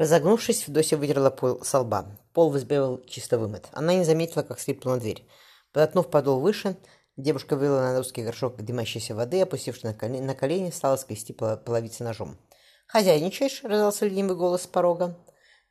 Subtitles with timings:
[0.00, 2.06] Разогнувшись, Федосия вытерла пол со лба.
[2.32, 3.68] Пол в избе был чисто вымыт.
[3.72, 5.28] Она не заметила, как скрипнула дверь.
[5.74, 6.78] Подотнув подол выше,
[7.18, 12.02] девушка вылила на узкий горшок дымящейся воды, опустившись на колени, на колени стала скрести половицы
[12.02, 12.38] ножом.
[12.86, 15.18] «Хозяйничаешь?»— раздался ленивый голос с порога.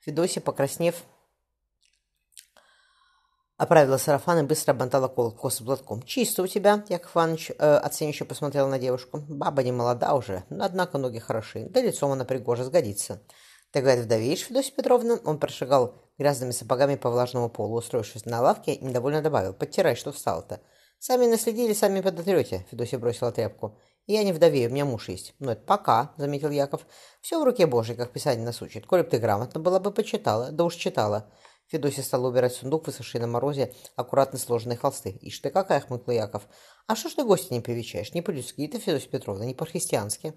[0.01, 1.01] Федосия, покраснев,
[3.57, 6.03] оправила сарафан и быстро обмотала косу платком.
[6.03, 9.23] «Чисто у тебя»,— Яков Иванович э, оценивающе посмотрел на девушку.
[9.27, 13.23] «Баба не молода уже, но, однако, ноги хороши, да лицом она пригожа, сгодится».
[13.71, 18.77] «Ты, говорит, вдовеешь, Федосия Петровна?» Он прошагал грязными сапогами по влажному полу, устроившись на лавке,
[18.77, 19.53] недовольно добавил.
[19.53, 20.59] «Подтирай, что встал-то».
[20.97, 23.77] «Сами наследили, сами подотрете»,— Федосия бросила тряпку.
[24.07, 25.35] «Я не вдовею, у меня муж есть».
[25.39, 26.85] «Ну, это пока»,— заметил Яков.
[27.21, 28.87] «Все в руке Божьей, как писание нас учит.
[28.87, 30.51] Коли б ты грамотно была бы, почитала.
[30.51, 31.31] Да уж читала».
[31.67, 35.11] Федосия стала убирать сундук, высохший на морозе, аккуратно сложенные холсты.
[35.21, 36.47] «Ишь ты какая!»— хмыкнул Яков.
[36.87, 38.13] «А что ж ты гости не привечаешь?
[38.15, 40.33] Не по-людски ты, Федосия Петровна, не по-христиански».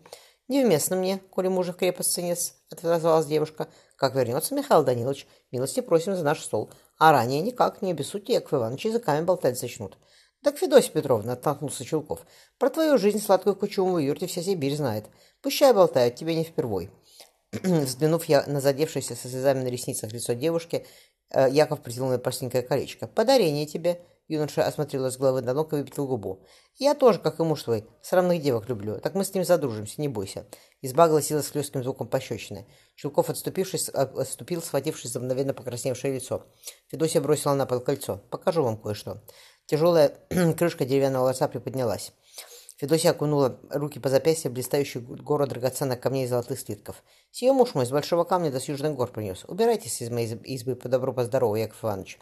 [0.48, 3.68] «Невместно мне, коли мужа в крепость ценец»,— отозвалась девушка.
[3.96, 6.70] «Как вернется Михаил Данилович, милости просим за наш стол.
[6.98, 9.96] А ранее никак, не обессудьте, Яков Иванович, языками болтать начнут».
[10.42, 12.26] «Так, Федосия Петровна»,— оттолкнулся Чулков,—
[12.58, 15.06] «про твою жизнь сладкую в юрте вся Сибирь знает.
[15.40, 16.90] Пущай болтают, тебе не впервой».
[17.52, 20.84] Взглянув я на задевшееся со слезами на ресницах лицо девушки,
[21.34, 23.06] Яков протянул мне простенькое колечко.
[23.06, 24.00] «Подарение тебе».
[24.28, 26.46] Юноша осмотрел с головы до ног и выпятил губу.
[26.76, 28.98] «Я тоже, как и муж твой, срамных девок люблю.
[28.98, 30.46] Так мы с ним задружимся, не бойся».
[30.80, 32.66] Изба гласила с хлестким звуком пощечины.
[32.94, 36.46] Чулков, отступившись, отступил, схватившись за мгновенно покрасневшее лицо.
[36.88, 38.22] Федосия бросила на пол кольцо.
[38.30, 39.22] «Покажу вам кое-что».
[39.66, 40.16] Тяжелая
[40.56, 42.12] крышка деревянного ларца приподнялась.
[42.82, 47.04] Федосия окунула руки по запястью, блистающий город драгоценных камней и золотых слитков.
[47.30, 49.44] «Сие муж мой с большого камня до южных гор принес.
[49.46, 52.18] Убирайтесь из моей избы по добру, по здорову, Яков Иванович».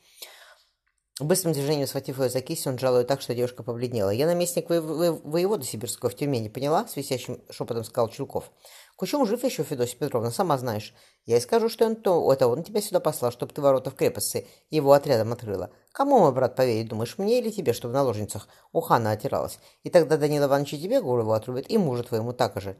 [1.19, 4.11] Быстрым движением схватив ее за кисть, он сжал ее так, что девушка побледнела.
[4.11, 8.51] «Я наместник во во воевода Сибирского в Тюмени, поняла?»— с висящим шепотом сказал Чулков.
[8.97, 10.93] «Кучум жив еще, Федосия Петровна, сама знаешь.
[11.25, 13.95] Я и скажу, что он то, это он тебя сюда послал, чтобы ты ворота в
[13.95, 15.71] крепости его отрядом открыла.
[15.93, 19.59] Кому мой брат поверит, думаешь, мне или тебе, чтобы в наложницах у хана отиралась?
[19.83, 22.77] И тогда Данила Иванович тебе голову отрубит, и мужу твоему так же.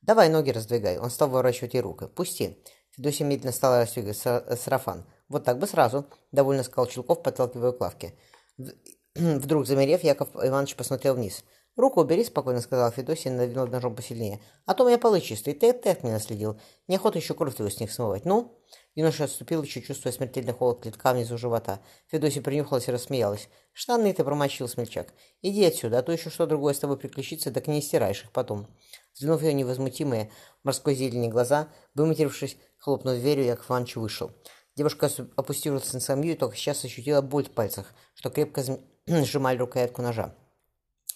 [0.00, 0.98] Давай ноги раздвигай».
[0.98, 2.06] Он стал выворачивать ей руки.
[2.06, 2.62] «Пусти».
[2.90, 5.04] Федосия медленно стала расстегивать сарафан.
[5.28, 8.14] Вот так бы сразу, довольно сказал Чулков, подталкивая к.
[9.14, 11.44] Вдруг замерев, Яков Иванович посмотрел вниз.
[11.76, 14.40] «Руку убери»,— спокойно сказал Федосия, надвинул ножом посильнее.
[14.64, 16.60] «А то у меня полы чистые, ты, ты от меня наследил.
[16.86, 18.24] Неохота еще кровь твою с них смывать.
[18.24, 18.56] Ну?»
[18.94, 21.80] Юноша отступил, еще чувствуя смертельный холод клетка внизу живота.
[22.06, 23.48] Федосия принюхалась и рассмеялась.
[23.72, 25.12] «Штаны ты промочил, смельчак.
[25.42, 28.68] Иди отсюда, а то еще что другое с тобой приключится, так не стираешь их потом».
[29.14, 30.30] Взглянув ее невозмутимые
[30.62, 34.30] морской зелени глаза, выматерившись, хлопнув дверью, Яков Иванович вышел.
[34.76, 38.62] Девушка опустилась на скамью и только сейчас ощутила боль в пальцах, что крепко
[39.06, 40.36] сжимали рукоятку ножа.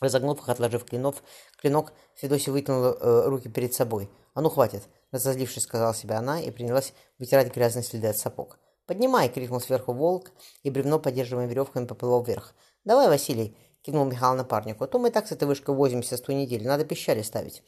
[0.00, 1.22] Разогнув их, отложив клинов,
[1.60, 4.10] клинок, Федосия вытянула э, руки перед собой.
[4.34, 8.58] «А ну, хватит!»– разозлившись, сказала себе она и принялась вытирать грязные следы от сапог.
[8.86, 10.30] «Поднимай!»– крикнул сверху волк,
[10.62, 12.54] и бревно, поддерживаемое веревками, поплыло вверх.
[12.84, 14.84] «Давай, Василий!»– кивнул Михаил напарнику.
[14.84, 17.62] «А то мы так с этой вышкой возимся с той недели, надо пищали ставить».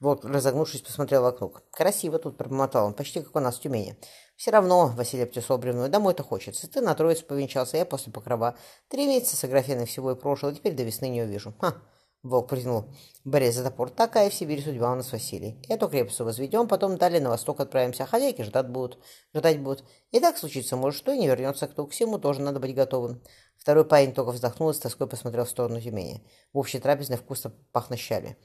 [0.00, 1.62] Волк, разогнувшись, посмотрел вокруг.
[1.70, 3.96] «Красиво тут»,— пробормотал он,— «почти как у нас в Тюмени».
[4.36, 6.68] «Все равно»,— Василий обтесал бревной,— «домой-то хочется.
[6.70, 8.56] Ты на троицу повенчался, я после покрова.
[8.88, 11.54] Три месяца с Аграфеной всего и прожил, теперь до весны не увижу».
[11.58, 11.76] «Ха!»—
[12.22, 12.84] Волк притянул
[13.24, 13.88] борец за топор.
[13.88, 15.58] «Такая в Сибири судьба у нас, Василий.
[15.70, 18.02] Эту крепость возведем, потом далее на восток отправимся.
[18.02, 18.98] А хозяйки ждать будут,
[19.34, 19.84] ждать будут.
[20.10, 21.86] И так случится, может, что и не вернется кто.
[21.86, 23.22] К всему тоже надо быть готовым».
[23.56, 26.24] Второй парень только вздохнул и с тоской посмотрел в сторону Тюмени.
[26.52, 28.26] В общей трапезной вкусно пахнущали.
[28.26, 28.36] щами.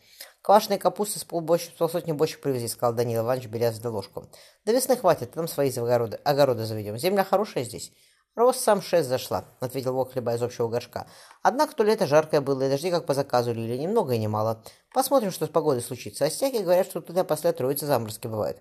[0.42, 4.26] «Квашеной капусты с полбочек, полсотни бочек привези»,— сказал Данил Иванович, беря за ложку.
[4.66, 6.98] «До весны хватит, там свои огороды, огороды заведем.
[6.98, 7.92] Земля хорошая здесь».
[8.34, 11.06] «Рост сам шесть зашла»,— ответил Вок, хлеба из общего горшка.
[11.44, 14.28] «Однако то лето жаркое было, и дожди как по заказу лили, ни много и ни
[14.28, 14.64] мало.
[14.94, 16.26] Посмотрим, что с погодой случится.
[16.26, 18.58] Остяки говорят, что туда после троицы заморозки бывают.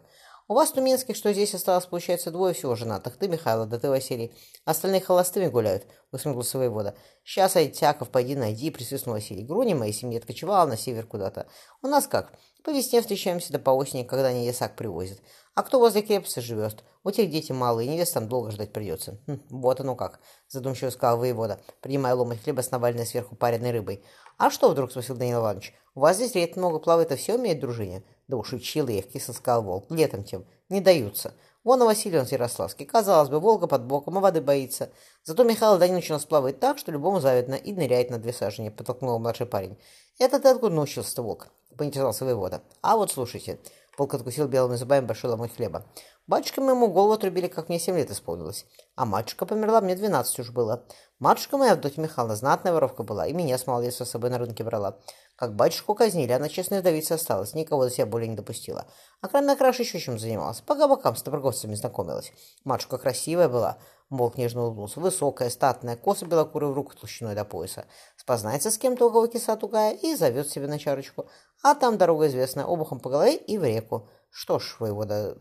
[0.50, 3.16] У вас, туминских, что здесь осталось, получается, двое всего женатых.
[3.16, 4.34] Ты, Михайло, да ты, Василий.
[4.64, 6.96] Остальные холостыми гуляют, усмехнулся воевода.
[7.22, 9.44] Сейчас, Айтяков, пойди найди, присвистнул Василий.
[9.44, 11.46] Груни моей семьи откочевала на север куда-то.
[11.82, 12.32] У нас как?
[12.64, 15.20] По весне встречаемся, да по осени, когда они ясак привозят.
[15.60, 16.82] А кто возле крепости живет?
[17.04, 19.18] У тех дети малые, невест там долго ждать придется.
[19.26, 24.02] Хм, вот оно как, задумчиво сказал воевода, принимая ломоть хлеба с наваленной сверху пареной рыбой.
[24.38, 27.60] А что вдруг, спросил Данил Иванович, у вас здесь рейд много плавает, а все умеет
[27.60, 28.02] дружине?
[28.26, 29.90] Да уж учил я их, кисло сказал волк.
[29.90, 30.46] Летом тем.
[30.70, 31.34] Не даются.
[31.62, 32.86] Вон и Василий он Ярославский.
[32.86, 34.88] Казалось бы, Волга под боком, а воды боится.
[35.24, 38.70] Зато Михаил Данилович у нас плавает так, что любому завидно и ныряет на две сажени,
[38.70, 39.76] подтолкнул младший парень.
[40.18, 41.48] Это ты откуда научился-то, волк?
[41.76, 42.62] Поинтересовался воевода.
[42.80, 43.58] А вот слушайте.
[44.00, 45.84] Волк откусил белыми зубами большой ломоть хлеба.
[46.26, 48.64] Батюшка моему голову отрубили, как мне семь лет исполнилось.
[48.96, 50.86] А матушка померла, мне двенадцать уж было.
[51.18, 54.64] Матушка моя, Авдотья Михайловна, знатная воровка была, и меня с малолетства с собой на рынке
[54.64, 54.96] брала.
[55.36, 58.86] Как батюшку казнили, она честная вдовица осталась, никого за себя более не допустила.
[59.20, 60.62] А кроме краши еще чем занималась.
[60.62, 62.32] По габакам с торговцами знакомилась.
[62.64, 63.76] Матушка красивая была,
[64.10, 64.98] Волк нежно улыбнулся.
[64.98, 67.86] Высокая, статная, коса белокурая в руку толщиной до пояса.
[68.16, 71.26] Спознается с кем-то, у кого киса тугая, и зовет себе на чарочку.
[71.62, 74.08] А там дорога известная, обухом по голове и в реку.
[74.30, 75.38] Что ж, воевода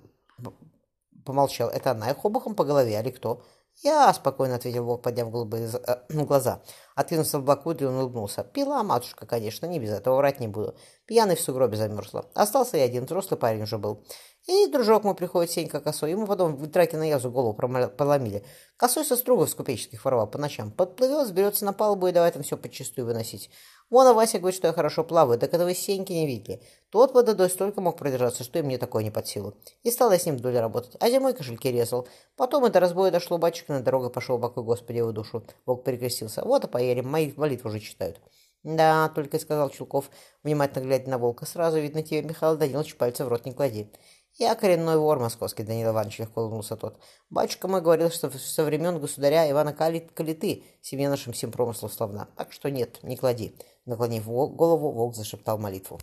[1.25, 1.69] помолчал.
[1.69, 3.43] Это она их обухом по голове, а кто?
[3.81, 5.95] Я спокойно ответил Волк, подняв голубые э,
[6.25, 6.61] глаза.
[6.95, 8.43] Откинулся в боку, и он улыбнулся.
[8.43, 10.75] Пила матушка, конечно, не без этого врать не буду.
[11.05, 12.25] Пьяный в сугробе замерзла.
[12.33, 14.03] Остался я один, взрослый парень уже был.
[14.49, 16.09] И дружок мой приходит, Сенька Косой.
[16.09, 18.43] Ему потом в драке на язу голову проломили.
[18.77, 20.71] Косой со стругов с купеческих воровал по ночам.
[20.71, 23.51] Подплывет, сберется на палубу и давай там все почистую выносить.
[23.91, 26.63] Вон, а Вася говорит, что я хорошо плаваю, так этого Сеньки не видели.
[26.89, 29.53] Тот под водой столько мог продержаться, что и мне такое не под силу.
[29.83, 32.07] И стал я с ним вдоль работать, а зимой кошельки резал.
[32.35, 35.43] Потом это разбоя дошло, батюшка на дорогу пошел, бокой Господи его душу.
[35.67, 36.43] Бог перекрестился.
[36.43, 38.19] Вот и поели, мои молитвы уже читают.
[38.63, 40.09] «Да»,— только сказал Чулков,
[40.43, 41.45] внимательно глядя на волка.
[41.45, 43.89] «Сразу видно тебе, Михаил Данилович, пальца в рот не клади».
[44.39, 46.97] «Я коренной вор московский, Данил Иванович»,— легко улыбнулся тот.
[47.29, 52.29] «Батюшка мой говорил, что со времен государя Ивана Калиты семья нашим всем промыслов славна.
[52.37, 53.53] Так что нет, не клади».
[53.85, 55.97] Наклонив голову, волк зашептал молитву.